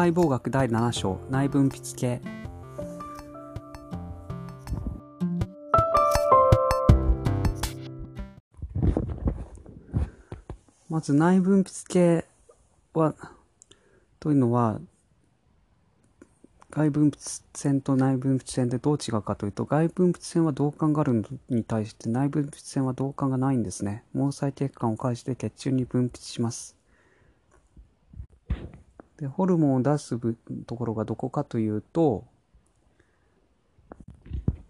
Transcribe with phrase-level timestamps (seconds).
[0.00, 2.22] 解剖学第7章内分泌系。
[10.88, 12.24] まず内分泌系
[12.94, 13.14] は
[14.20, 14.80] というのは
[16.70, 24.04] 外分泌線と内分泌線でどう違うかというと外分泌線は導管があるのに対して内分泌線は導管がないんですね。
[24.14, 26.74] 毛細血管を介して血中に分泌します。
[29.20, 30.18] でホルモンを出す
[30.66, 32.24] ところがどこかというと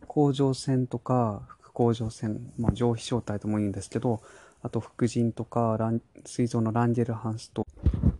[0.09, 4.21] 甲状腺とか副甲状腺、まあ、上皮小体とも言うんですけど
[4.63, 5.79] あと副腎とか
[6.25, 7.67] 膵臓のランゲルハンスと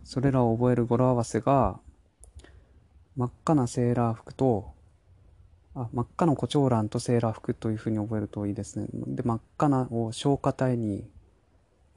[0.03, 1.79] それらを覚える語呂合わせが
[3.17, 4.71] 真っ赤なセーラー服と
[5.75, 8.87] あ真っ赤な胡蝶蘭とセーラー服というふうに覚えるといいですね。
[8.91, 11.05] で真っ赤なを消化体に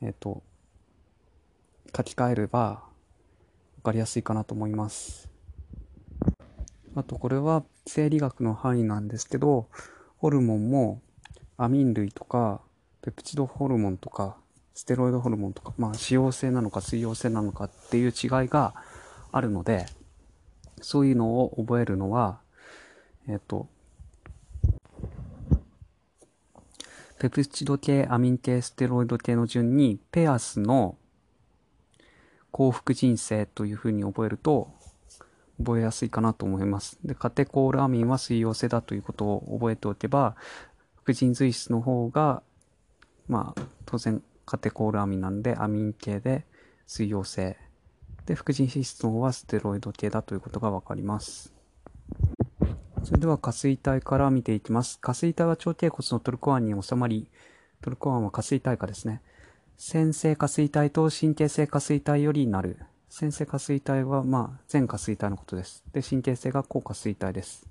[0.02, 0.42] えっ、ー、と
[1.96, 2.82] 書き換えれば
[3.84, 5.28] かりやすいかなと思います。
[6.96, 9.68] あとこれは生理学の範囲なんですけど、
[10.18, 11.02] ホルモンも
[11.58, 12.62] アミン類とか、
[13.02, 14.36] ペプチドホルモンとか、
[14.74, 18.74] ステロイドホルモンとか、まあ、脂溶性なのか水溶性なのかっていう違いが
[19.30, 19.86] あるので、
[20.80, 22.40] そういうのを覚えるのは、
[23.28, 23.68] えっと、
[27.18, 30.96] ペプチド系、アミン系、ステロイド系の順に、ペアスの
[32.54, 34.70] 幸福人生というふうに覚えると
[35.58, 37.00] 覚えやすいかなと思います。
[37.04, 40.36] で、カテコールアミンは水溶性だということを覚えておけば、
[40.94, 42.44] 副腎髄質の方が、
[43.26, 46.46] まあ、当然カテコールアミンなんでアミン系で
[46.86, 47.56] 水溶性。
[48.24, 51.52] で、副腎脂質の方はステロイド系だということがわかります。
[53.02, 55.00] それでは下垂体から見ていきます。
[55.00, 57.28] 下垂体は腸底骨のトルコ湾に収まり、
[57.82, 59.22] トルコ湾は下垂体下ですね。
[59.76, 62.78] 先性下垂体と神経性下垂体よりなる。
[63.08, 65.84] 先性下垂体は、まあ、全下垂体のことです。
[65.92, 67.66] で、神経性が高下垂体です。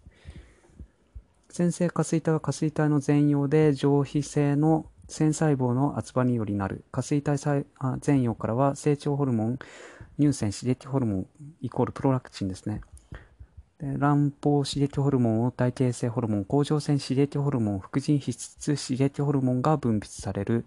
[1.49, 6.83] 先性下垂体は下垂体の全容で上皮性の線細胞の厚葉によりなる。
[6.91, 7.65] 下垂体
[7.99, 9.59] 全容からは成長ホルモン、
[10.19, 11.27] 乳腺刺激ホルモン
[11.61, 12.81] イコールプロラクチンですね。
[13.79, 20.65] で卵胞刺激ホルモン、を体形成ホルモン、甲状腺刺激ホルモン、副腎皮質刺激ホルモンが分泌される。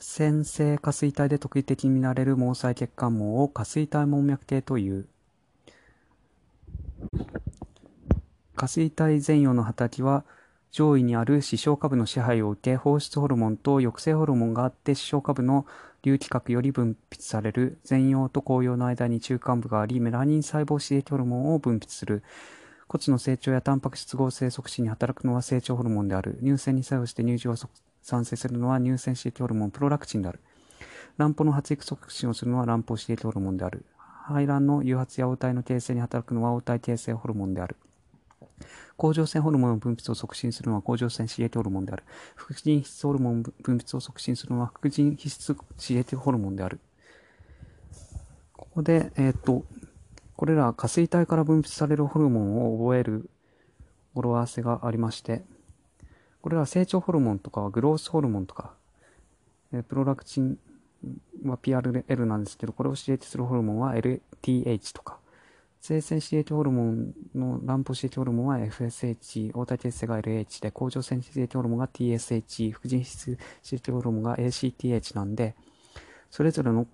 [0.00, 5.06] 先性下垂体で特異的に見られる毛細血管網を下垂体網脈系という。
[8.56, 10.24] 下垂体前葉の働きは、
[10.70, 15.66] 上位にある視床下部の支配を受け、放出ホルモンと抑制ホルモンがあって、視床下部の
[16.02, 22.22] 流気核より分泌される前葉と後葉の間に中間部があり、メラニン細胞刺激ホルモンを分泌する。
[22.88, 26.38] 骨の成長やタンパク質合成促進に働くのは成長ホルモンである。
[26.42, 27.56] 乳腺に作用して乳児を
[28.02, 30.40] 産生するのは乳腺刺激ホルモンプロラクチンである。
[31.18, 33.84] 卵胞の発育促進をするのは卵胞刺激ホルモンである。
[33.96, 37.76] 排卵の誘発や応体の形成に働くのは応体形成ホルモンである。
[38.96, 42.04] 甲状腺ホルモンの分泌を促進するのは甲状腺刺激ホルモンである。
[42.36, 46.80] 副腎皮質ホルモン分泌を促進するのは副腎皮質刺激ホルモンである。
[48.52, 49.64] ここで、えっ、ー、と、
[50.36, 53.30] これら下垂体から分泌されるホルモンを覚える
[54.14, 55.44] 語呂合わせがありまして、
[56.42, 58.72] これら成長ホルモンとかはグロースホルモンとか、
[59.72, 60.58] えプロラクチン
[61.44, 65.18] は PRL なんですけど、これを刺激するホルモンは LTH とか、
[65.80, 75.54] 生鮮刺激ホルモンの卵胞刺激ホルモンは FSH、応体血清が LH で、甲状腺刺激ホルモンが TSH、副腎質刺激ホルモンが ACTH なんで、
[76.30, 76.86] それぞれの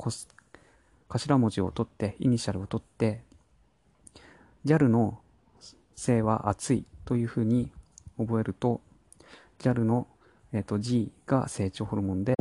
[1.08, 3.22] 頭文字を取って、イニシャルを取って、
[4.64, 5.18] JAL の
[5.94, 7.70] 性は熱いというふうに
[8.18, 8.80] 覚えると
[9.58, 10.06] JAL の、
[10.52, 12.34] えーと、G が成長ホルモンで、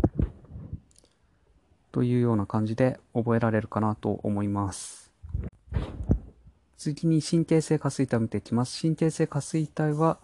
[1.92, 5.12] というような感じで覚えられるかなと思います。
[6.78, 8.82] 次に神経性下垂体を見ていきます。
[8.82, 10.20] 神経性下垂体は、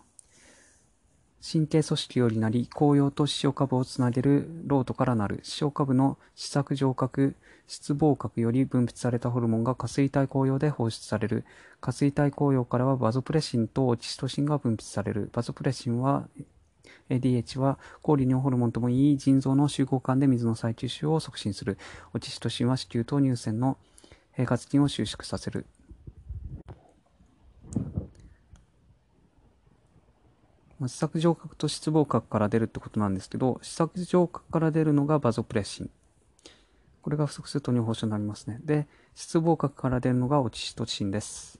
[1.41, 7.35] 神経組織よりなり、紅葉と視床下部をつなげるロートからなる、視床下部の視索上核、
[7.67, 11.45] 失望核より分泌されたホルモンが下垂体紅葉で放出される。
[11.79, 15.29] 下垂体紅葉からはバゾプレシンとオキシトシンが分泌される。
[15.31, 16.27] バゾプレシンは
[17.11, 21.77] ADH は抗利尿ホルモンともいい腎臓の集合管で水の再吸収を促進する。
[22.13, 23.77] オチシトシンは子宮と乳腺の
[24.33, 25.65] 平滑筋を収縮させる。
[30.79, 35.89] ま試作上核と失望核から出るってことなんですけど、試作上核から出るのがバゾプレシン。
[37.03, 38.59] これが不足すると尿放症になりますね。
[38.63, 41.59] で、失望核から出るのがオチシトシンです。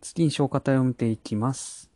[0.00, 1.89] 次に消化体を見ていきます。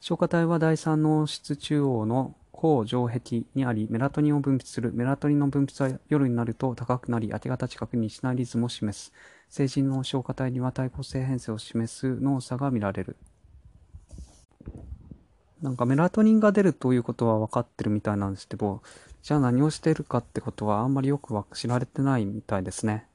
[0.00, 4.92] 消化体は第三脳室中央の抗上壁にあり、メラトニンを分泌する。
[4.92, 9.12] メラトニンの分泌は夜になると高くなり、明け方近くにしないリズムを示す。
[9.50, 13.16] 成人の消化体には対抗性変性を示す脳差が見られる。
[15.60, 18.82] なんかメラトニンが出るということは分かってるみたいなんですけど、
[19.22, 23.06] じゃあ何をしてるかってことはあんまりよくは知られてないみたいですね。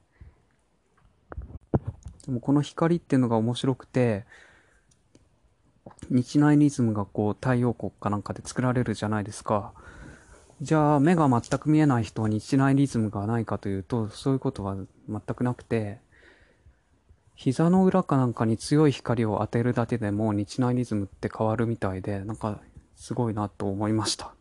[2.26, 4.24] でもこの光っていうのが面白くて、
[6.10, 9.72] 日内リズムがこう太陽光かなんかで作られるじゃないですか。
[10.60, 14.76] じゃあ目が全く見えない人は日内リズムがないかというと、そういうことは
[15.08, 15.98] 全くなくて、
[17.34, 22.60] 膝の裏かなんかに強い光を当てるだけでも日内リズムって変わるみたいで、なんか
[22.94, 24.34] すごいなと思いました。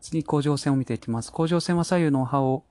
[0.00, 1.32] 次、甲状腺を見ていきます。
[1.32, 2.64] 甲状腺は左右の歯を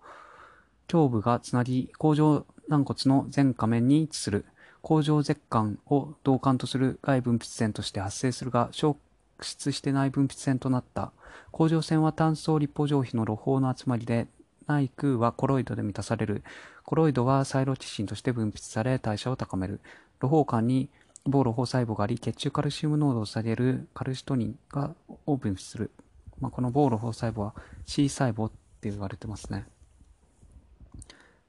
[0.92, 4.46] 胸部がつなぎ、甲状軟骨の全下面に位置する。
[4.82, 8.96] 甲状舌管を導管とする外分泌腺として発生するが、消
[9.42, 11.12] 失して内分泌腺となった。
[11.52, 14.28] 甲状腺は単層立方上皮の露胞の集まりで、
[14.68, 16.44] 内空はコロイドで満たされる。
[16.84, 19.80] コロイドはサイロチシンとして分泌され代謝を高める。
[20.20, 20.90] 露胞管に
[21.26, 24.96] 某露胞細胞があり、血中カルシウム濃度を下げるカルシトニンが
[25.26, 25.92] を分泌する。
[26.40, 28.52] まあ、この某露胞細胞は C 細胞っ
[28.82, 29.66] て言われてますね。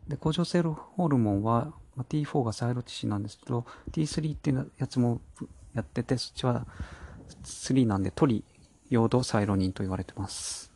[0.08, 5.20] で、甲状腺ホルモンは、まあ、T4 がサイロチシンなんですけど、T3 っていうやつも
[5.74, 6.66] やってて、そっちは
[7.44, 8.44] 3なんでトリ、
[8.90, 10.72] ヨード、サイロニンと言われてます。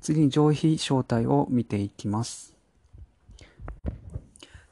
[0.00, 2.54] 次に上皮小体を見ていきます。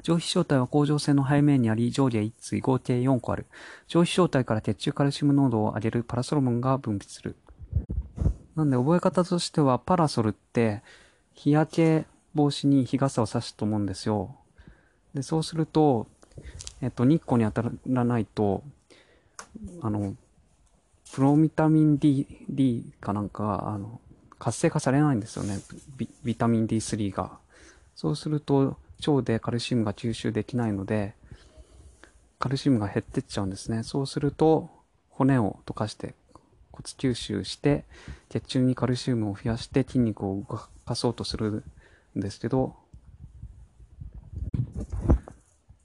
[0.02, 3.46] 上皮小体は甲状腺の背面にあり、上下1対合計4個ある。
[3.87, 7.37] 上皮小体から血中カルシウム濃度を上げるパラソルモンが分泌する。
[8.56, 10.82] なんで覚え方としては、パラソルって
[11.34, 14.37] 日焼け防止に日傘を差すと思うんですよ。
[15.14, 16.06] で、そうすると、
[16.81, 18.62] えっと、日光に当たらないと、
[19.81, 20.14] あの、
[21.12, 24.00] プロビタミン D、D かなんか、あの、
[24.38, 25.61] 活性化されないんですよね。
[25.96, 27.38] ビビタミン D3 が。
[27.94, 28.76] そうすると、
[29.06, 31.14] 腸でカルシウムが吸収できないので、
[32.38, 33.82] カルシウムが減ってっちゃうんですね。
[33.82, 34.70] そうすると、
[35.11, 36.14] 骨を溶かして
[36.73, 37.84] 骨吸収して、
[38.31, 41.62] 血中にカルシウムを増やして筋肉を動かそうとする
[42.14, 42.76] ですけど、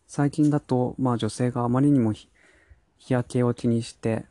[0.08, 2.30] 最近だと、まあ女性があまりにも日
[3.08, 4.26] 焼けを気にして、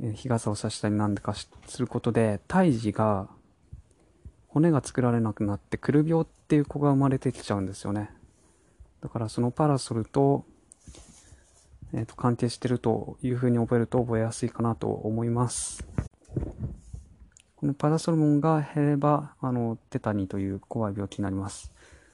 [0.00, 1.48] 日傘を差したりなんでかす
[1.78, 3.28] ることで、胎児が
[4.48, 8.10] 骨が作られなくなってくる病っていう子が生まれてきちゃうんですよね。
[9.02, 10.44] だからそのパラソルと、
[11.92, 15.93] えっ、ー、と、関係してるというふうに覚えると覚えやすいかなと思います。
[17.64, 21.72] このパラソルモンが減れば、あの、テタニーという怖い病気になります。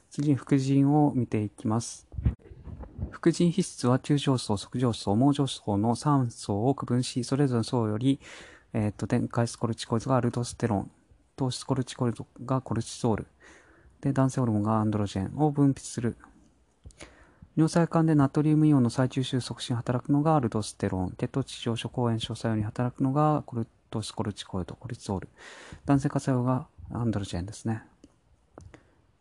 [0.09, 2.07] 次に副腎を見ていきます。
[3.09, 8.21] 副腎皮質は中上層、側上層、網上層の3層を区分し、それぞれの層より、
[8.71, 10.91] えっ、ー、と、電解スコルチコイドがアルドステロン、
[11.35, 13.27] 糖質コルチコイドがコルチソール、
[13.99, 16.15] で、男性ホルモンがアンドロジェンを分泌する。
[17.57, 25.29] 尿細管でナトリウムイオンの再吸収促進働くのがアルドステロン、血糖値上昇抗炎症作用に働くのがコルトシコルチコイド、コルチゾール。
[25.85, 27.83] 男性活用がアンドロジェンですね。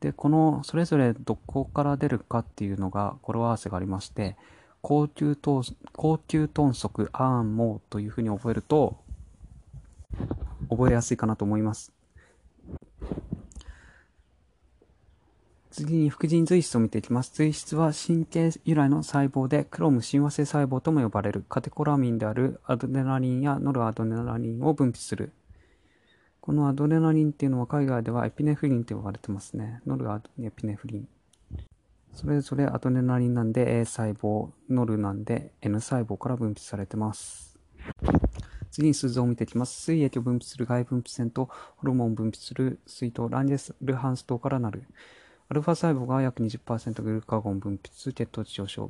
[0.01, 4.37] で、この、それぞれどこから出るかっていうのが語呂合わせがありまして、
[4.81, 8.97] 高級高級豚足アーンモーというふうに覚えると、
[10.71, 11.93] 覚えやすいかなと思います。
[15.71, 17.33] 次に副腎髄質を見ていきます。
[17.33, 25.33] 髄質は神経由来の細胞で、クローム親和性細胞とも呼ばれるカテコラミンであるアドレナリンやノルアドレナリンを分泌する。
[26.41, 29.81] このアドレナリンっていうのは海外ではエピネフリンと呼ばれてますね。
[29.87, 31.09] ノルアドエピネフリン。
[32.15, 37.57] それぞれアドレナリンなんで A 細胞、ノルなんで N 細胞から分泌されてます。
[38.73, 39.81] 次に数図を見ていきます。
[39.83, 44.83] 水液を分泌する外分泌腺とホルモンを分泌する水筒ランジェスルハンス糖からなる。
[45.53, 48.79] アルファ細胞が約20%グルカゴン分泌、血糖値上昇、